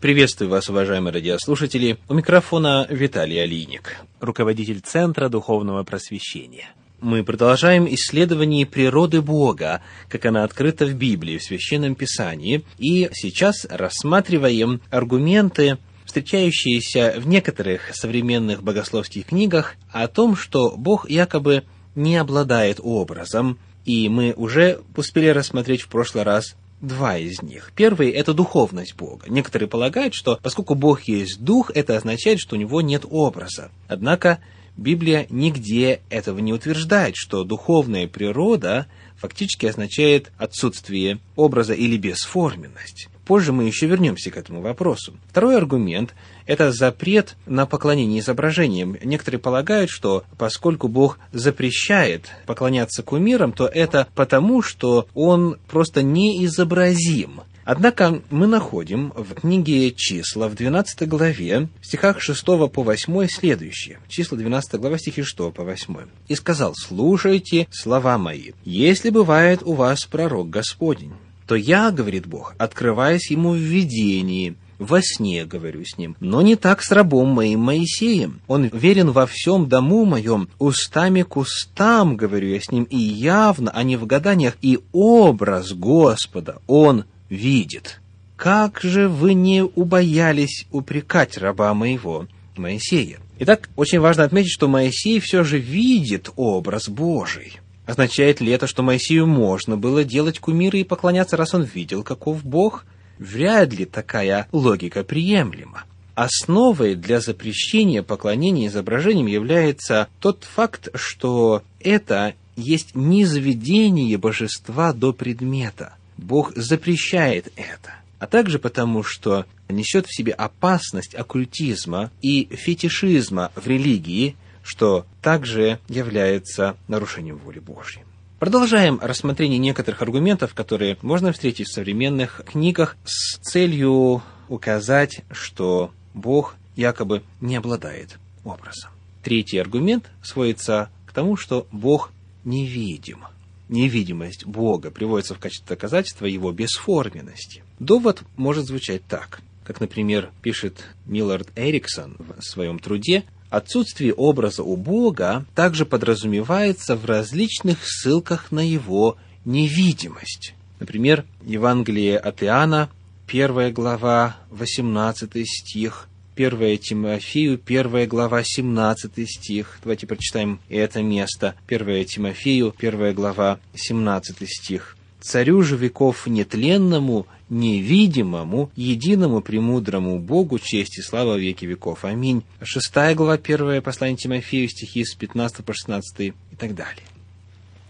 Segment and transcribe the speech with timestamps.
[0.00, 1.98] Приветствую вас, уважаемые радиослушатели.
[2.08, 6.66] У микрофона Виталий Алиник, руководитель Центра Духовного Просвещения.
[7.00, 13.66] Мы продолжаем исследование природы Бога, как она открыта в Библии, в Священном Писании, и сейчас
[13.68, 21.64] рассматриваем аргументы, встречающиеся в некоторых современных богословских книгах о том, что Бог якобы
[21.96, 27.72] не обладает образом, и мы уже успели рассмотреть в прошлый раз два из них.
[27.74, 29.26] Первый– это духовность Бога.
[29.28, 33.70] Некоторые полагают, что поскольку Бог есть дух, это означает, что у него нет образа.
[33.88, 34.40] Однако
[34.76, 38.86] Библия нигде этого не утверждает, что духовная природа
[39.16, 43.08] фактически означает отсутствие образа или бесформенность.
[43.28, 45.12] Позже мы еще вернемся к этому вопросу.
[45.28, 46.14] Второй аргумент–
[46.46, 48.96] это запрет на поклонение изображениям.
[49.04, 57.42] Некоторые полагают, что поскольку Бог запрещает поклоняться кумирам, то это потому, что Он просто неизобразим.
[57.66, 63.98] Однако мы находим в книге «Числа» в 12 главе, в стихах 6 по 8 следующее.
[64.08, 65.96] Числа 12 глава, стихи 6 по 8.
[66.28, 71.12] «И сказал, слушайте слова мои, если бывает у вас пророк Господень,
[71.48, 76.56] то я, говорит Бог, открываясь ему в видении, во сне говорю с ним, но не
[76.56, 78.42] так с рабом моим Моисеем.
[78.46, 83.70] Он верен во всем дому моем, устами к устам говорю я с ним, и явно,
[83.70, 88.02] а не в гаданиях, и образ Господа он видит.
[88.36, 93.20] Как же вы не убоялись упрекать раба моего Моисея?
[93.38, 97.58] Итак, очень важно отметить, что Моисей все же видит образ Божий.
[97.88, 102.44] Означает ли это, что Моисею можно было делать кумиры и поклоняться, раз он видел, каков
[102.44, 102.84] Бог?
[103.18, 105.84] Вряд ли такая логика приемлема.
[106.14, 115.94] Основой для запрещения поклонения изображениям является тот факт, что это есть низведение божества до предмета.
[116.18, 117.94] Бог запрещает это.
[118.18, 124.36] А также потому, что несет в себе опасность оккультизма и фетишизма в религии–
[124.68, 128.02] что также является нарушением воли Божьей.
[128.38, 136.54] Продолжаем рассмотрение некоторых аргументов, которые можно встретить в современных книгах с целью указать, что Бог
[136.76, 138.90] якобы не обладает образом.
[139.22, 142.12] Третий аргумент сводится к тому, что Бог
[142.44, 143.24] невидим.
[143.70, 147.64] Невидимость Бога приводится в качестве доказательства его бесформенности.
[147.78, 154.76] Довод может звучать так, как, например, пишет Миллард Эриксон в своем труде Отсутствие образа у
[154.76, 159.16] Бога также подразумевается в различных ссылках на его
[159.46, 160.54] невидимость.
[160.80, 162.90] Например, Евангелие от Иоанна,
[163.26, 169.78] 1 глава, 18 стих, 1 Тимофею, 1 глава, 17 стих.
[169.82, 171.54] Давайте прочитаем это место.
[171.66, 174.97] 1 Тимофею, 1 глава, 17 стих.
[175.28, 182.06] «Царю же веков нетленному, невидимому, единому премудрому Богу честь и слава веки веков.
[182.06, 182.44] Аминь.
[182.62, 187.04] Шестая глава, первое послание Тимофею, стихи с 15 по 16 и так далее.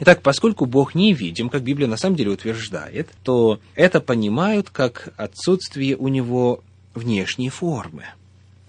[0.00, 5.14] Итак, поскольку Бог не видим, как Библия на самом деле утверждает, то это понимают как
[5.16, 6.64] отсутствие у него
[6.96, 8.06] внешней формы.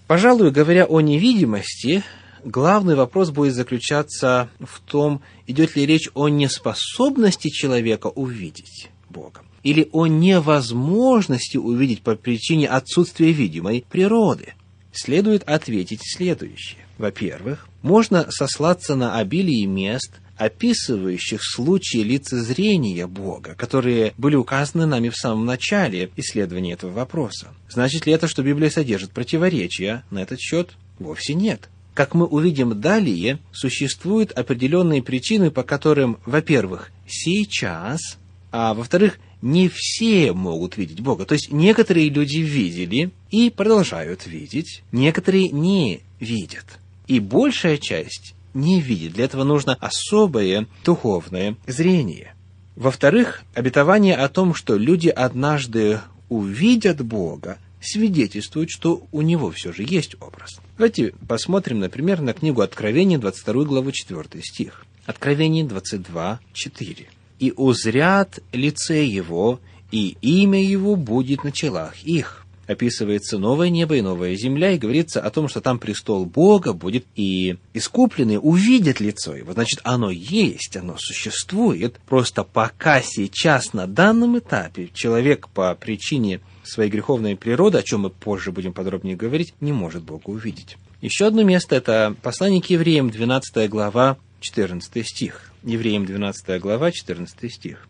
[0.06, 2.04] Пожалуй, говоря о невидимости,
[2.44, 9.88] главный вопрос будет заключаться в том, идет ли речь о неспособности человека увидеть Бога или
[9.92, 14.54] о невозможности увидеть по причине отсутствия видимой природы,
[14.92, 16.80] следует ответить следующее.
[16.98, 25.16] Во-первых, можно сослаться на обилие мест, описывающих случаи лицезрения Бога, которые были указаны нами в
[25.16, 27.48] самом начале исследования этого вопроса.
[27.68, 30.70] Значит ли это, что Библия содержит противоречия на этот счет?
[30.98, 31.68] Вовсе нет.
[31.94, 38.18] Как мы увидим далее, существуют определенные причины, по которым, во-первых, сейчас,
[38.50, 41.26] а во-вторых, не все могут видеть Бога.
[41.26, 46.64] То есть некоторые люди видели и продолжают видеть, некоторые не видят.
[47.08, 49.14] И большая часть не видит.
[49.14, 52.34] Для этого нужно особое духовное зрение.
[52.76, 59.82] Во-вторых, обетование о том, что люди однажды увидят Бога, свидетельствует, что у него все же
[59.82, 60.60] есть образ.
[60.78, 64.86] Давайте посмотрим, например, на книгу Откровения, 22 главу, 4 стих.
[65.06, 67.08] Откровение 22, 4
[67.42, 69.58] и узрят лице его,
[69.90, 72.46] и имя его будет на челах их.
[72.68, 77.04] Описывается новое небо и новая земля, и говорится о том, что там престол Бога будет,
[77.16, 79.54] и искупленные увидят лицо его.
[79.54, 81.98] Значит, оно есть, оно существует.
[82.06, 88.10] Просто пока сейчас, на данном этапе, человек по причине своей греховной природы, о чем мы
[88.10, 90.76] позже будем подробнее говорить, не может Бога увидеть.
[91.00, 95.52] Еще одно место– это послание к евреям, 12 глава, 14 стих.
[95.64, 97.88] Евреям 12 глава, 14 стих.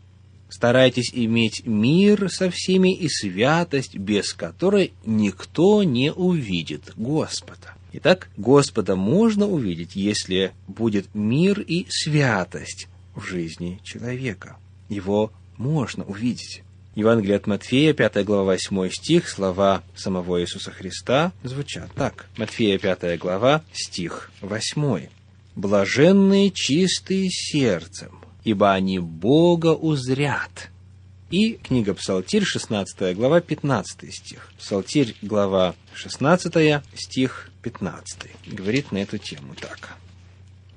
[0.49, 7.75] Старайтесь иметь мир со всеми и святость, без которой никто не увидит Господа.
[7.95, 14.57] Итак, Господа можно увидеть, если будет мир и святость в жизни человека.
[14.89, 16.63] Его можно увидеть.
[16.95, 22.27] Евангелие от Матфея, 5 глава, 8 стих, слова самого Иисуса Христа звучат так.
[22.37, 25.09] Матфея, 5 глава, стих 8.
[25.55, 30.71] «Блаженные чистые сердцем, ибо они Бога узрят».
[31.31, 34.53] И книга Псалтирь, 16 глава, 15 стих.
[34.59, 38.31] Псалтирь, глава 16, стих 15.
[38.49, 39.97] Говорит на эту тему так.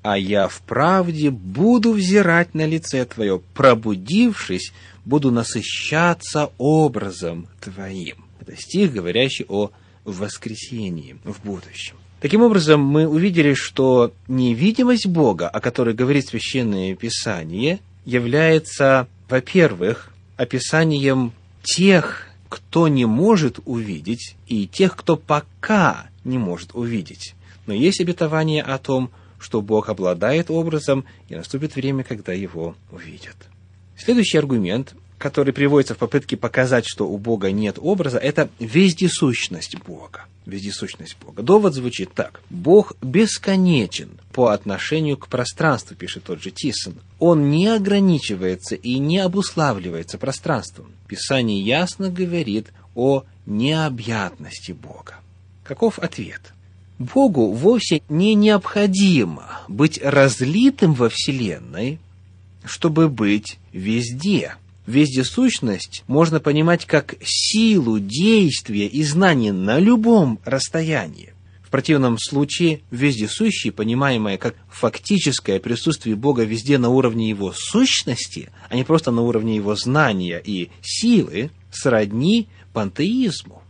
[0.08, 4.72] «А я в правде буду взирать на лице Твое, пробудившись,
[5.04, 8.24] буду насыщаться образом Твоим».
[8.40, 9.72] Это стих, говорящий о
[10.04, 11.96] воскресении в будущем.
[12.22, 21.34] Таким образом, мы увидели, что невидимость Бога, о которой говорит Священное Писание, является, во-первых, описанием
[21.64, 27.34] тех, кто не может увидеть, и тех, кто пока не может увидеть.
[27.66, 29.10] Но есть обетование о том,
[29.46, 33.36] что Бог обладает образом, и наступит время, когда его увидят.
[33.96, 40.26] Следующий аргумент, который приводится в попытке показать, что у Бога нет образа, это вездесущность Бога
[40.46, 41.42] вездесущность Бога.
[41.42, 42.40] Довод звучит так.
[42.52, 47.00] Бог бесконечен по отношению к пространству, пишет тот же Тисон.
[47.18, 50.92] Он не ограничивается и не обуславливается пространством.
[51.08, 55.16] Писание ясно говорит о необъятности Бога.
[55.64, 56.54] Каков ответ?
[56.98, 62.00] Богу вовсе не необходимо быть разлитым во Вселенной,
[62.66, 64.56] чтобы быть везде–
[64.88, 71.34] Вездесущность можно понимать как силу действия и знания на любом расстоянии.
[71.64, 78.76] В противном случае вездесущий, понимаемое как фактическое присутствие Бога везде на уровне его сущности, а
[78.76, 83.64] не просто на уровне его знания и силы, сродни пантеизму.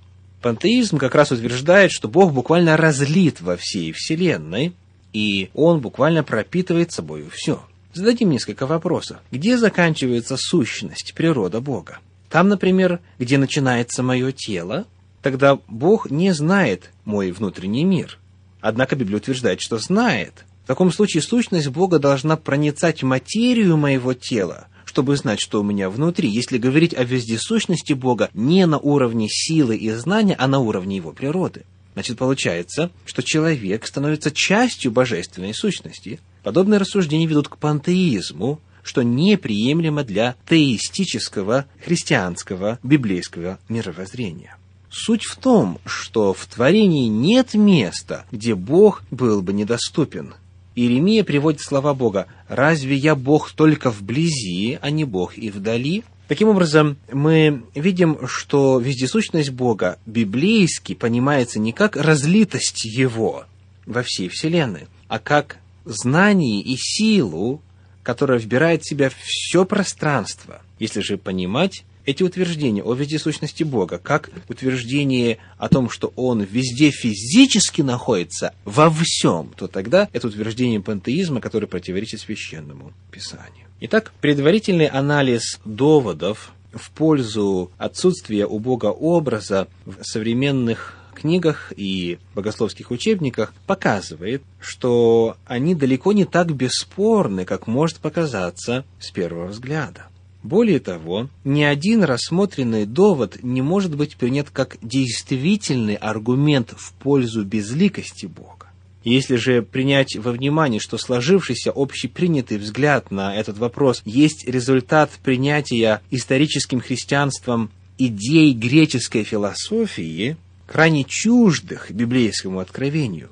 [0.45, 4.73] Пантеизм как раз утверждает, что Бог буквально разлит во всей Вселенной,
[5.11, 7.65] и Он буквально пропитывает собою все–
[7.95, 9.17] Зададим несколько вопросов.
[9.31, 11.97] Где заканчивается сущность, природа Бога?
[12.29, 14.85] Там, например, где начинается мое тело,
[15.23, 18.19] тогда Бог не знает мой внутренний мир.
[18.61, 20.45] Однако Библия утверждает, что знает.
[20.65, 25.89] В таком случае сущность Бога должна проницать материю моего тела, чтобы знать, что у меня
[25.89, 30.95] внутри, если говорить о вездесущности Бога не на уровне силы и знания, а на уровне
[30.95, 31.63] его природы.
[31.93, 40.03] Значит, получается, что человек становится частью божественной сущности– Подобные рассуждения ведут к пантеизму, что неприемлемо
[40.03, 44.55] для теистического христианского библейского мировоззрения.
[44.91, 50.35] Суть в том, что в творении нет места, где Бог был бы недоступен.
[50.75, 56.49] Иеремия приводит слова Бога «Разве я Бог только вблизи, а не Бог и вдали?» Таким
[56.49, 63.45] образом, мы видим, что вездесущность Бога библейски понимается не как разлитость Его
[63.85, 67.61] во всей Вселенной, а как знание и силу,
[68.01, 70.61] которая вбирает в себя все пространство.
[70.79, 76.91] Если же понимать эти утверждения о вездесущности Бога, как утверждение о том, что Он везде
[76.91, 83.67] физически находится, во всем, то тогда это утверждение пантеизма, которое противоречит священному Писанию.
[83.81, 92.91] Итак, предварительный анализ доводов в пользу отсутствия у Бога образа в современных книгах и богословских
[92.91, 100.07] учебниках показывает, что они далеко не так бесспорны, как может показаться с первого взгляда.
[100.45, 107.43] Более того, ни один рассмотренный довод не может быть принят как действительный аргумент в пользу
[107.43, 108.67] безликости Бога.
[109.03, 116.01] Если же принять во внимание, что сложившийся общепринятый взгляд на этот вопрос есть результат принятия
[116.11, 120.37] историческим христианством идей греческой философии,
[120.67, 123.29] крайне чуждых библейскому откровению,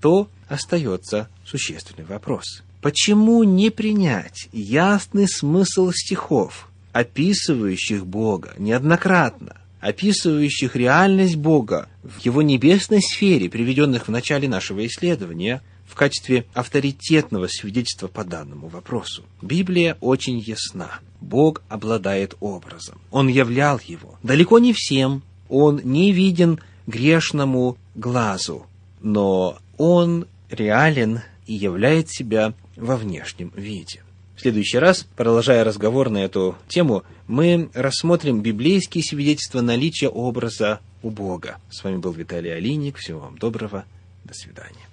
[0.00, 2.64] то остается существенный вопрос.
[2.80, 13.02] Почему не принять ясный смысл стихов, описывающих Бога неоднократно, описывающих реальность Бога в его небесной
[13.02, 19.24] сфере, приведенных в начале нашего исследования, в качестве авторитетного свидетельства по данному вопросу.
[19.42, 21.00] Библия очень ясна.
[21.20, 23.00] Бог обладает образом.
[23.10, 24.18] Он являл его.
[24.22, 28.66] Далеко не всем, он не виден грешному глазу,
[29.00, 34.02] но он реален и являет себя во внешнем виде.
[34.36, 41.10] В следующий раз, продолжая разговор на эту тему, мы рассмотрим библейские свидетельства наличия образа у
[41.10, 41.58] Бога.
[41.70, 42.98] С вами был Виталий Алиник.
[42.98, 43.84] Всего вам доброго.
[44.24, 44.87] До свидания.